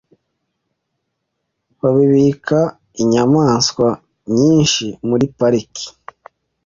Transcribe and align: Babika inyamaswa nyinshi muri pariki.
Babika 1.79 2.59
inyamaswa 3.01 3.89
nyinshi 4.35 4.85
muri 5.07 5.25
pariki. 5.37 5.85